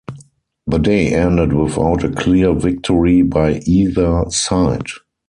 [0.65, 4.87] The day ended without a clear victory by either side.